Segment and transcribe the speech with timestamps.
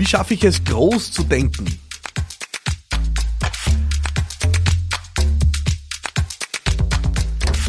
[0.00, 1.66] Wie schaffe ich es, groß zu denken?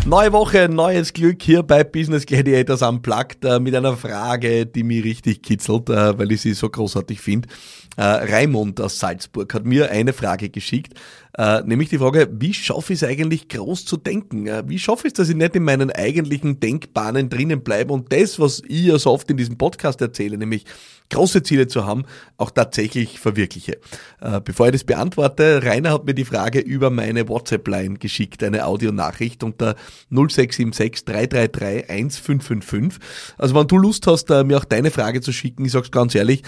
[0.05, 5.03] Neue Woche, neues Glück hier bei Business Gladiators Unplugged äh, mit einer Frage, die mich
[5.03, 7.49] richtig kitzelt, äh, weil ich sie so großartig finde.
[7.97, 10.93] Äh, Raimund aus Salzburg hat mir eine Frage geschickt,
[11.37, 14.47] äh, nämlich die Frage, wie schaffe ich es eigentlich groß zu denken?
[14.47, 18.11] Äh, wie schaffe ich es, dass ich nicht in meinen eigentlichen Denkbahnen drinnen bleibe und
[18.11, 20.65] das, was ich ja so oft in diesem Podcast erzähle, nämlich
[21.09, 22.05] große Ziele zu haben,
[22.37, 23.79] auch tatsächlich verwirkliche.
[24.19, 28.65] Äh, bevor ich das beantworte, Rainer hat mir die Frage über meine WhatsApp-Line geschickt, eine
[28.65, 29.75] Audionachricht unter
[30.09, 33.01] 0676 333 1555.
[33.37, 36.43] Also wenn du Lust hast, mir auch deine Frage zu schicken, ich sag's ganz ehrlich,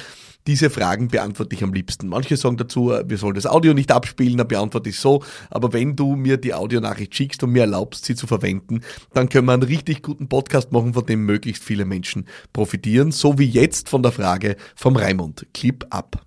[0.48, 2.08] diese Fragen beantworte ich am liebsten.
[2.08, 5.24] Manche sagen dazu, wir sollen das Audio nicht abspielen, dann beantworte ich so.
[5.50, 8.82] Aber wenn du mir die Audionachricht schickst und mir erlaubst, sie zu verwenden,
[9.14, 13.12] dann können wir einen richtig guten Podcast machen, von dem möglichst viele Menschen profitieren.
[13.12, 15.46] So wie jetzt von der Frage vom Raimund.
[15.54, 16.22] Clip ab.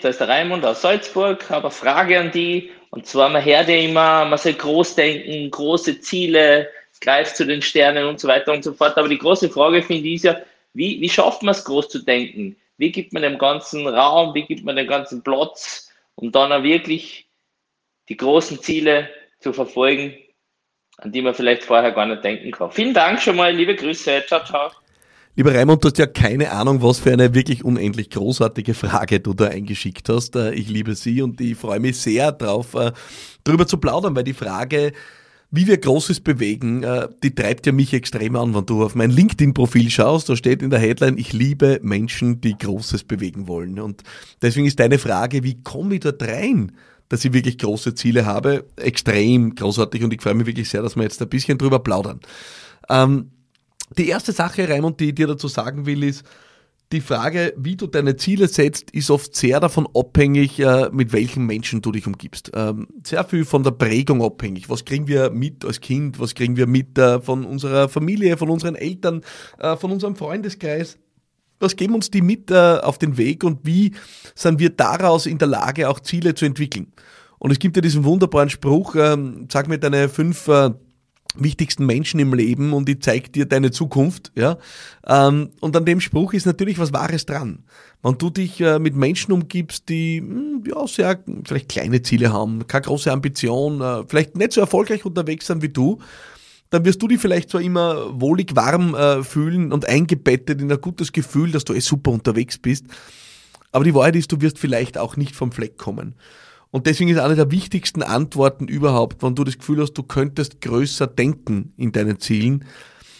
[0.00, 2.70] Da ist der Raimund aus Salzburg, habe eine Frage an die.
[2.90, 6.68] Und zwar, man hört ja immer, man soll groß denken, große Ziele,
[7.00, 8.96] greift zu den Sternen und so weiter und so fort.
[8.96, 10.36] Aber die große Frage finde ich ist ja,
[10.74, 12.56] wie, wie schafft man es, groß zu denken?
[12.80, 16.62] Wie gibt man dem ganzen Raum, wie gibt man dem ganzen Platz, um dann auch
[16.62, 17.28] wirklich
[18.08, 20.14] die großen Ziele zu verfolgen,
[20.96, 22.72] an die man vielleicht vorher gar nicht denken kann.
[22.72, 24.70] Vielen Dank schon mal, liebe Grüße, ciao, ciao.
[25.36, 29.34] Lieber Raimund, du hast ja keine Ahnung, was für eine wirklich unendlich großartige Frage du
[29.34, 30.34] da eingeschickt hast.
[30.34, 32.92] Äh, ich liebe sie und ich freue mich sehr darauf, äh,
[33.44, 34.92] darüber zu plaudern, weil die Frage
[35.50, 39.10] wie wir Großes bewegen, äh, die treibt ja mich extrem an, wenn du auf mein
[39.10, 43.80] LinkedIn-Profil schaust, da steht in der Headline, ich liebe Menschen, die Großes bewegen wollen.
[43.80, 44.02] Und
[44.42, 46.72] deswegen ist deine Frage, wie komme ich dort rein?
[47.10, 50.94] dass ich wirklich große Ziele habe, extrem großartig und ich freue mich wirklich sehr, dass
[50.94, 52.20] wir jetzt ein bisschen drüber plaudern.
[52.88, 53.32] Ähm,
[53.98, 56.24] die erste Sache, Raimund, die ich dir dazu sagen will, ist,
[56.92, 61.46] die Frage, wie du deine Ziele setzt, ist oft sehr davon abhängig, äh, mit welchen
[61.46, 62.50] Menschen du dich umgibst.
[62.54, 64.68] Ähm, sehr viel von der Prägung abhängig.
[64.68, 66.18] Was kriegen wir mit als Kind?
[66.18, 69.22] Was kriegen wir mit äh, von unserer Familie, von unseren Eltern,
[69.58, 70.98] äh, von unserem Freundeskreis?
[71.60, 73.92] Was geben uns die mit auf den Weg und wie
[74.34, 76.90] sind wir daraus in der Lage, auch Ziele zu entwickeln?
[77.38, 80.48] Und es gibt ja diesen wunderbaren Spruch, ähm, sag mir deine fünf
[81.36, 84.32] wichtigsten Menschen im Leben und ich zeig dir deine Zukunft.
[84.34, 84.58] Ja?
[85.06, 87.64] Ähm, und an dem Spruch ist natürlich was Wahres dran.
[88.02, 92.66] Wenn du dich äh, mit Menschen umgibst, die hm, ja, sehr vielleicht kleine Ziele haben,
[92.66, 95.98] keine große Ambition, äh, vielleicht nicht so erfolgreich unterwegs sind wie du,
[96.70, 100.80] dann wirst du dich vielleicht zwar immer wohlig warm äh, fühlen und eingebettet in ein
[100.80, 102.86] gutes Gefühl, dass du eh super unterwegs bist.
[103.72, 106.14] Aber die Wahrheit ist, du wirst vielleicht auch nicht vom Fleck kommen.
[106.70, 110.60] Und deswegen ist eine der wichtigsten Antworten überhaupt, wenn du das Gefühl hast, du könntest
[110.60, 112.64] größer denken in deinen Zielen,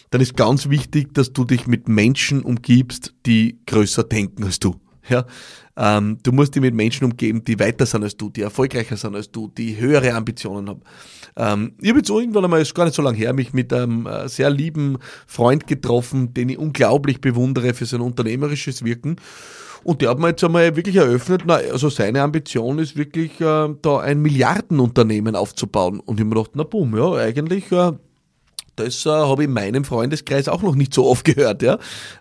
[0.09, 4.75] dann ist ganz wichtig, dass du dich mit Menschen umgibst, die größer denken als du.
[5.09, 5.25] Ja,
[5.75, 9.15] ähm, du musst dich mit Menschen umgeben, die weiter sind als du, die erfolgreicher sind
[9.15, 10.81] als du, die höhere Ambitionen haben.
[11.35, 14.05] Ähm, ich habe jetzt irgendwann einmal, ist gar nicht so lange her, mich mit einem
[14.05, 19.15] äh, sehr lieben Freund getroffen, den ich unglaublich bewundere für sein unternehmerisches Wirken.
[19.83, 23.69] Und der hat mir jetzt einmal wirklich eröffnet, na, also seine Ambition ist wirklich, äh,
[23.81, 25.99] da ein Milliardenunternehmen aufzubauen.
[25.99, 27.93] Und ich mir gedacht, na boom, ja, eigentlich, äh,
[28.75, 31.77] das äh, habe ich in meinem Freundeskreis auch noch nicht so oft gehört, ja.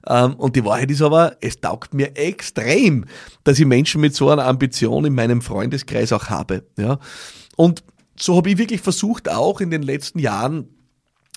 [0.07, 3.05] Ähm, und die Wahrheit ist aber, es taugt mir extrem,
[3.45, 6.99] dass ich Menschen mit so einer Ambition in meinem Freundeskreis auch habe, ja.
[7.57, 7.85] Und
[8.19, 10.69] so habe ich wirklich versucht, auch in den letzten Jahren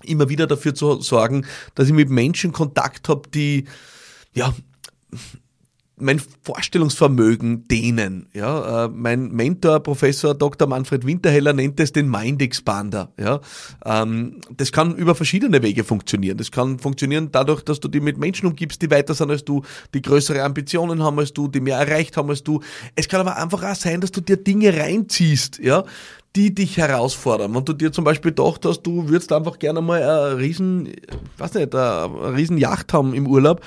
[0.04, 1.46] immer wieder dafür zu sorgen,
[1.76, 3.66] dass ich mit Menschen Kontakt habe, die
[4.34, 4.54] ja
[5.96, 8.28] mein Vorstellungsvermögen dehnen.
[8.34, 10.68] Ja, äh, mein Mentor, Professor Dr.
[10.68, 13.14] Manfred Winterheller, nennt es den Mind Expander.
[13.20, 13.42] Ja,
[13.86, 16.38] ähm, das kann über verschiedene Wege funktionieren.
[16.38, 19.62] Das kann funktionieren dadurch, dass du dich mit Menschen umgibst, die weiter sind als du,
[19.94, 22.62] die größere Ambitionen haben als du, die mehr erreicht haben als du.
[22.96, 25.84] Es kann aber einfach auch sein, dass du dir Dinge reinziehst, ja,
[26.36, 27.54] die dich herausfordern.
[27.54, 30.92] Wenn du dir zum Beispiel gedacht hast, du würdest einfach gerne mal eine riesen,
[31.38, 33.62] weiß nicht, eine riesen Yacht haben im Urlaub,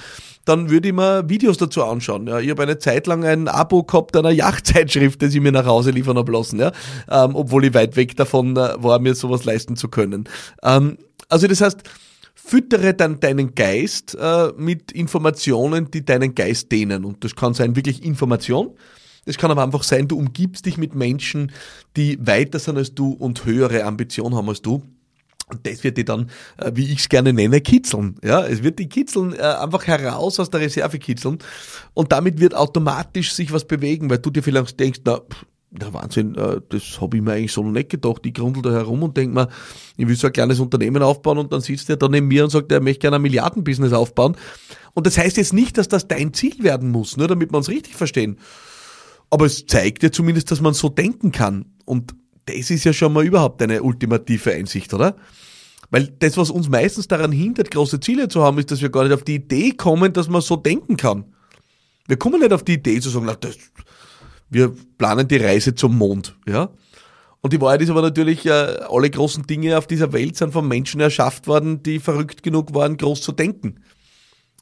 [0.44, 2.26] dann würde ich mir Videos dazu anschauen.
[2.26, 5.66] Ja, ich habe eine Zeit lang ein Abo gehabt einer Yachtzeitschrift, das ich mir nach
[5.66, 6.72] Hause liefern habe lassen, ja,
[7.08, 10.28] ähm, obwohl ich weit weg davon äh, war, mir sowas leisten zu können.
[10.62, 10.98] Ähm,
[11.28, 11.82] also das heißt,
[12.34, 17.04] füttere dann deinen Geist äh, mit Informationen, die deinen Geist dehnen.
[17.04, 18.76] Und das kann sein wirklich Information.
[19.26, 21.52] Das kann aber einfach sein, du umgibst dich mit Menschen,
[21.96, 24.82] die weiter sind als du und höhere Ambitionen haben als du.
[25.48, 28.16] Und das wird die dann, äh, wie ich es gerne nenne, kitzeln.
[28.24, 31.38] Ja, es wird die kitzeln, äh, einfach heraus aus der Reserve kitzeln.
[31.94, 35.20] Und damit wird automatisch sich was bewegen, weil du dir vielleicht denkst, na,
[35.70, 38.26] der Wahnsinn, äh, das habe ich mir eigentlich so noch nicht gedacht.
[38.26, 39.48] Ich grundel da herum und denke mir,
[39.96, 42.50] ich will so ein kleines Unternehmen aufbauen und dann sitzt der da neben mir und
[42.50, 44.36] sagt, er möchte gerne ein Milliardenbusiness aufbauen.
[44.94, 47.68] Und das heißt jetzt nicht, dass das dein Ziel werden muss, nur damit wir uns
[47.68, 48.38] richtig verstehen.
[49.30, 51.66] Aber es zeigt dir zumindest, dass man so denken kann.
[51.84, 52.14] Und
[52.46, 55.16] das ist ja schon mal überhaupt eine ultimative Einsicht, oder?
[55.90, 59.04] Weil das, was uns meistens daran hindert, große Ziele zu haben, ist, dass wir gar
[59.04, 61.24] nicht auf die Idee kommen, dass man so denken kann.
[62.08, 63.56] Wir kommen nicht auf die Idee zu sagen, na, das,
[64.48, 66.70] wir planen die Reise zum Mond, ja.
[67.40, 70.66] Und die Wahrheit ist aber natürlich, äh, alle großen Dinge auf dieser Welt sind von
[70.66, 73.80] Menschen erschafft worden, die verrückt genug waren, groß zu denken.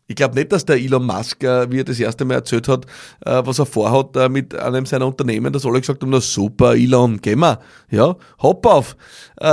[0.06, 2.84] Ich glaube nicht, dass der Elon Musk, äh, wie er das erste Mal erzählt hat,
[3.24, 6.74] äh, was er vorhat äh, mit einem seiner Unternehmen, dass alle gesagt haben, na super,
[6.74, 7.58] Elon, geh mal,
[7.90, 8.96] ja, hopp auf.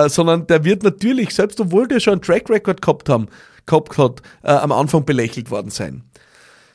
[0.07, 3.27] Sondern der wird natürlich, selbst obwohl der schon einen Track Record gehabt haben,
[3.65, 6.03] gehabt hat, am Anfang belächelt worden sein.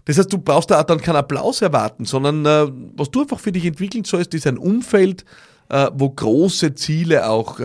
[0.06, 3.52] Das heißt, du brauchst da auch dann keinen Applaus erwarten, sondern was du einfach für
[3.52, 5.24] dich entwickeln sollst, ist ein Umfeld,
[5.92, 7.58] wo große Ziele auch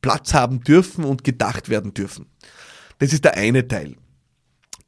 [0.00, 2.26] Platz haben dürfen und gedacht werden dürfen.
[2.98, 3.96] Das ist der eine Teil.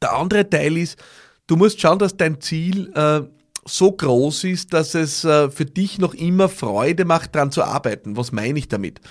[0.05, 0.99] Der andere Teil ist,
[1.47, 3.21] du musst schauen, dass dein Ziel äh,
[3.67, 8.15] so groß ist, dass es äh, für dich noch immer Freude macht, daran zu arbeiten.
[8.15, 9.01] Was meine ich damit?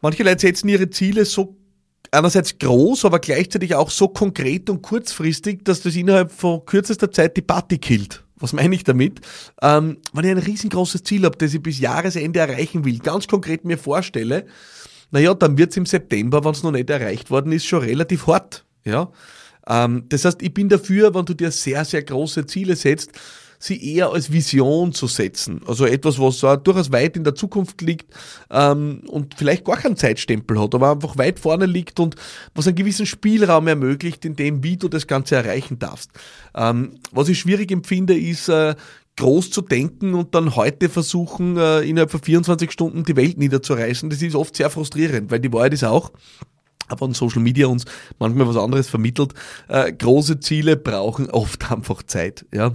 [0.00, 1.56] Manche Leute setzen ihre Ziele so
[2.10, 7.36] einerseits groß, aber gleichzeitig auch so konkret und kurzfristig, dass das innerhalb von kürzester Zeit
[7.36, 8.24] die Party killt.
[8.38, 9.20] Was meine ich damit?
[9.62, 13.64] Ähm, wenn ich ein riesengroßes Ziel habe, das ich bis Jahresende erreichen will, ganz konkret
[13.64, 14.46] mir vorstelle,
[15.12, 18.26] naja, dann wird es im September, wenn es noch nicht erreicht worden ist, schon relativ
[18.26, 18.64] hart.
[18.84, 19.12] Ja?
[19.66, 23.12] Ähm, das heißt, ich bin dafür, wenn du dir sehr, sehr große Ziele setzt,
[23.62, 25.60] sie eher als Vision zu setzen.
[25.66, 28.12] Also etwas, was durchaus weit in der Zukunft liegt
[28.50, 32.16] ähm, und vielleicht gar keinen Zeitstempel hat, aber einfach weit vorne liegt und
[32.54, 36.10] was einen gewissen Spielraum ermöglicht, in dem, wie du das Ganze erreichen darfst.
[36.54, 38.74] Ähm, was ich schwierig empfinde, ist, äh,
[39.16, 44.08] groß zu denken und dann heute versuchen, äh, innerhalb von 24 Stunden die Welt niederzureißen.
[44.08, 46.12] Das ist oft sehr frustrierend, weil die Wahrheit ist auch,
[46.90, 47.84] aber an Social Media uns
[48.18, 49.34] manchmal was anderes vermittelt.
[49.68, 52.72] Äh, große Ziele brauchen oft einfach Zeit, ja.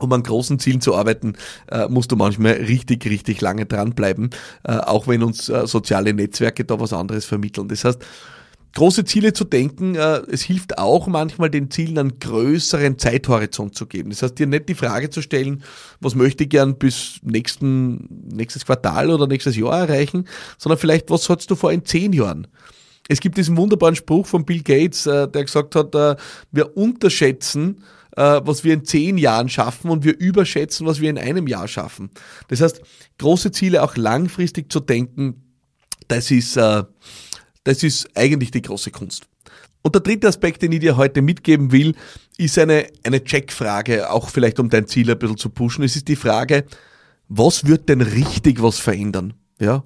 [0.00, 1.34] Um an großen Zielen zu arbeiten,
[1.70, 4.30] äh, musst du manchmal richtig, richtig lange dranbleiben,
[4.64, 7.68] äh, auch wenn uns äh, soziale Netzwerke da was anderes vermitteln.
[7.68, 8.04] Das heißt,
[8.74, 14.10] große Ziele zu denken, es hilft auch manchmal den Zielen einen größeren Zeithorizont zu geben.
[14.10, 15.62] Das heißt, dir nicht die Frage zu stellen,
[16.00, 20.26] was möchte ich gern bis nächsten, nächstes Quartal oder nächstes Jahr erreichen,
[20.58, 22.48] sondern vielleicht, was sollst du vor in zehn Jahren?
[23.08, 26.16] Es gibt diesen wunderbaren Spruch von Bill Gates, äh, der gesagt hat, äh,
[26.52, 27.84] wir unterschätzen,
[28.16, 31.68] äh, was wir in zehn Jahren schaffen und wir überschätzen, was wir in einem Jahr
[31.68, 32.10] schaffen.
[32.48, 32.80] Das heißt,
[33.18, 35.42] große Ziele auch langfristig zu denken,
[36.08, 36.86] das ist, das
[37.64, 39.26] ist eigentlich die große Kunst.
[39.80, 41.94] Und der dritte Aspekt, den ich dir heute mitgeben will,
[42.36, 45.82] ist eine, eine Checkfrage, auch vielleicht um dein Ziel ein bisschen zu pushen.
[45.82, 46.66] Es ist die Frage,
[47.28, 49.34] was wird denn richtig was verändern?
[49.58, 49.84] Ja?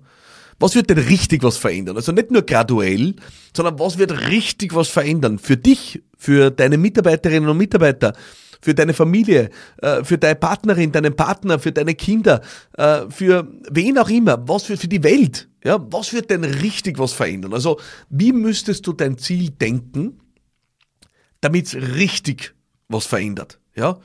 [0.59, 1.97] Was wird denn richtig was verändern?
[1.97, 3.15] Also nicht nur graduell,
[3.57, 5.39] sondern was wird richtig was verändern?
[5.39, 8.13] Für dich, für deine Mitarbeiterinnen und Mitarbeiter,
[8.61, 9.51] für deine Familie,
[9.83, 12.43] äh, für deine Partnerin, deinen Partner, für deine Kinder,
[12.77, 15.49] äh, für wen auch immer, was für, für die Welt.
[15.63, 17.55] Ja, was wird denn richtig was verändern?
[17.55, 17.79] Also,
[18.11, 20.21] wie müsstest du dein Ziel denken,
[21.41, 22.55] damit es richtig
[22.89, 23.61] was verändert?
[23.77, 23.99] Ja?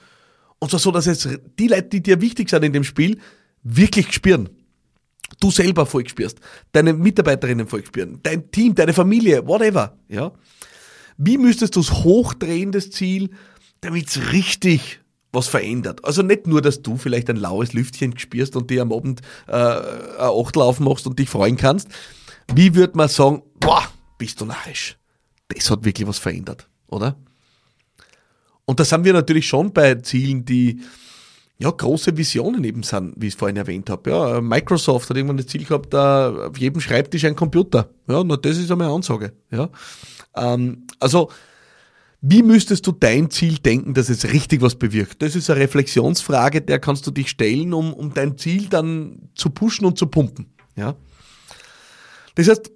[0.60, 1.28] Und zwar so, dass es
[1.58, 3.20] die Leute, die dir wichtig sind in dem Spiel,
[3.64, 4.50] wirklich spüren
[5.44, 6.40] du selber Volk spürst,
[6.72, 10.32] deine Mitarbeiterinnen Volk spüren, dein Team, deine Familie, whatever, ja.
[11.18, 13.30] Wie müsstest du es hochdrehen, das Ziel,
[13.82, 15.00] damit es richtig
[15.32, 16.06] was verändert.
[16.06, 19.54] Also nicht nur, dass du vielleicht ein laues Lüftchen spürst und dir am Abend äh,
[19.54, 21.90] ein Achtlauf machst und dich freuen kannst.
[22.54, 23.84] Wie würde man sagen, boah,
[24.18, 24.98] bist du narrisch.
[25.48, 27.18] Das hat wirklich was verändert, oder?
[28.66, 30.82] Und das haben wir natürlich schon bei Zielen, die
[31.60, 34.10] ja, große Visionen eben sind, wie ich es vorhin erwähnt habe.
[34.10, 37.90] Ja, Microsoft hat irgendwann das Ziel gehabt, da auf jedem Schreibtisch ein Computer.
[38.08, 39.34] Ja, na, das ist einmal eine Ansage.
[39.52, 39.70] Ja,
[40.36, 41.30] ähm, also,
[42.22, 45.22] wie müsstest du dein Ziel denken, dass es richtig was bewirkt?
[45.22, 49.50] Das ist eine Reflexionsfrage, der kannst du dich stellen, um, um dein Ziel dann zu
[49.50, 50.48] pushen und zu pumpen.
[50.76, 50.96] Ja.
[52.36, 52.72] Das heißt,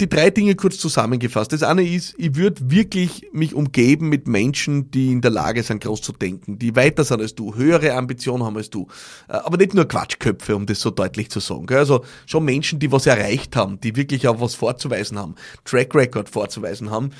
[0.00, 1.52] die drei Dinge kurz zusammengefasst.
[1.52, 5.82] Das eine ist, ich würde wirklich mich umgeben mit Menschen, die in der Lage sind,
[5.82, 8.88] groß zu denken, die weiter sind als du, höhere Ambitionen haben als du.
[9.28, 11.66] Äh, aber nicht nur Quatschköpfe, um das so deutlich zu sagen.
[11.70, 16.28] Also schon Menschen, die was erreicht haben, die wirklich auch was vorzuweisen haben, Track Record
[16.28, 17.10] vorzuweisen haben.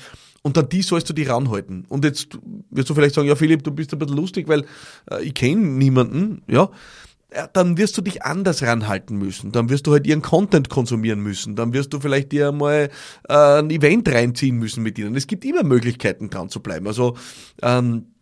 [0.41, 1.85] Und an die sollst du dich ranhalten.
[1.89, 2.37] Und jetzt
[2.69, 4.65] wirst du vielleicht sagen, ja Philipp, du bist ein bisschen lustig, weil
[5.09, 6.43] äh, ich kenne niemanden.
[6.47, 6.69] Ja,
[7.53, 9.51] dann wirst du dich anders ranhalten müssen.
[9.51, 11.55] Dann wirst du halt ihren Content konsumieren müssen.
[11.55, 12.89] Dann wirst du vielleicht dir mal
[13.27, 15.15] äh, ein Event reinziehen müssen mit ihnen.
[15.15, 16.87] Es gibt immer Möglichkeiten dran zu bleiben.
[16.87, 17.17] Also
[17.61, 18.14] ähm,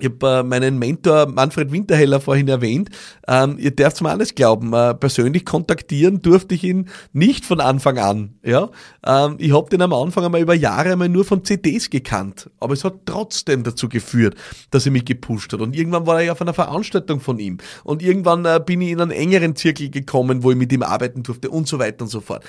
[0.00, 2.90] ich habe äh, meinen Mentor Manfred Winterheller vorhin erwähnt.
[3.28, 4.72] Ähm, ihr dürft mir alles glauben.
[4.72, 8.34] Äh, persönlich kontaktieren durfte ich ihn nicht von Anfang an.
[8.42, 8.70] Ja,
[9.06, 12.74] ähm, ich habe den am Anfang einmal über Jahre einmal nur von CDs gekannt, aber
[12.74, 14.34] es hat trotzdem dazu geführt,
[14.70, 15.60] dass er mich gepusht hat.
[15.60, 19.00] Und irgendwann war ich auf einer Veranstaltung von ihm und irgendwann äh, bin ich in
[19.00, 22.20] einen engeren Zirkel gekommen, wo ich mit ihm arbeiten durfte und so weiter und so
[22.20, 22.42] fort.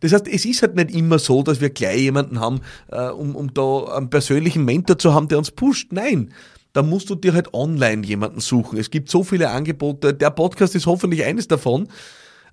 [0.00, 2.60] Das heißt, es ist halt nicht immer so, dass wir gleich jemanden haben,
[2.90, 5.92] äh, um, um da einen persönlichen Mentor zu haben, der uns pusht.
[5.92, 6.32] Nein
[6.76, 8.78] da musst du dir halt online jemanden suchen.
[8.78, 10.12] Es gibt so viele Angebote.
[10.12, 11.88] Der Podcast ist hoffentlich eines davon.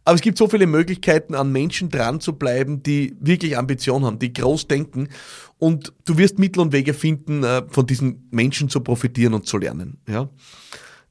[0.05, 4.19] Aber es gibt so viele Möglichkeiten, an Menschen dran zu bleiben, die wirklich Ambition haben,
[4.19, 5.09] die groß denken.
[5.59, 9.57] Und du wirst Mittel und Wege finden, äh, von diesen Menschen zu profitieren und zu
[9.57, 9.97] lernen.
[10.07, 10.29] Ja.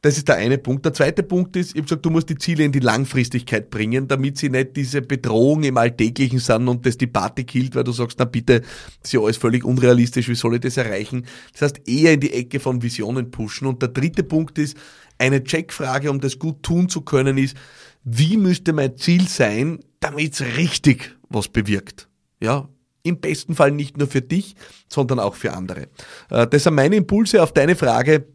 [0.03, 0.85] Das ist der eine Punkt.
[0.85, 4.09] Der zweite Punkt ist, ich habe gesagt, du musst die Ziele in die Langfristigkeit bringen,
[4.09, 7.93] damit sie nicht diese Bedrohung im Alltäglichen sind und das die Party killt, weil du
[7.93, 8.69] sagst, na bitte, das
[9.05, 11.25] ist ja alles völlig unrealistisch, wie soll ich das erreichen?
[11.53, 13.69] Das heißt, eher in die Ecke von Visionen pushen.
[13.69, 14.77] Und der dritte Punkt ist,
[15.19, 17.57] eine Checkfrage, um das gut tun zu können, ist,
[18.03, 22.09] wie müsste mein Ziel sein, damit es richtig was bewirkt?
[22.41, 22.69] Ja,
[23.05, 24.57] im besten Fall nicht nur für dich,
[24.89, 25.89] sondern auch für andere.
[26.29, 28.27] Äh, das sind meine Impulse auf deine Frage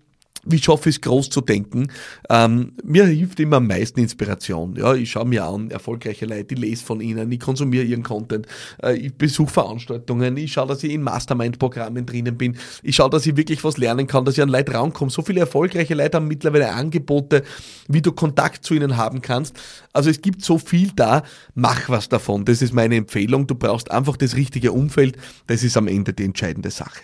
[0.49, 1.87] wie schaffe ich es, groß zu denken?
[2.29, 4.75] Ähm, mir hilft immer am meisten Inspiration.
[4.75, 8.47] Ja, ich schaue mir an, erfolgreiche Leute, ich lese von ihnen, ich konsumiere ihren Content,
[8.81, 13.25] äh, ich besuche Veranstaltungen, ich schaue, dass ich in Mastermind-Programmen drinnen bin, ich schaue, dass
[13.25, 15.11] ich wirklich was lernen kann, dass ich an Leute rankomme.
[15.11, 17.43] So viele erfolgreiche Leute haben mittlerweile Angebote,
[17.87, 19.55] wie du Kontakt zu ihnen haben kannst.
[19.93, 21.23] Also es gibt so viel da,
[21.55, 22.45] mach was davon.
[22.45, 23.47] Das ist meine Empfehlung.
[23.47, 25.17] Du brauchst einfach das richtige Umfeld.
[25.47, 27.01] Das ist am Ende die entscheidende Sache.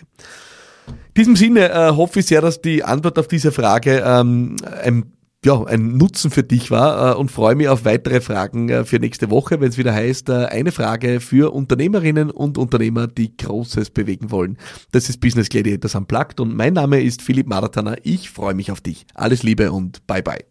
[0.86, 5.12] In diesem Sinne äh, hoffe ich sehr, dass die Antwort auf diese Frage ähm, ein,
[5.44, 8.98] ja, ein Nutzen für dich war äh, und freue mich auf weitere Fragen äh, für
[8.98, 13.90] nächste Woche, wenn es wieder heißt, äh, eine Frage für Unternehmerinnen und Unternehmer, die Großes
[13.90, 14.58] bewegen wollen.
[14.92, 17.96] Das ist Business Gladiators Unplugged und mein Name ist Philipp Maratana.
[18.02, 19.06] Ich freue mich auf dich.
[19.14, 20.44] Alles Liebe und bye bye.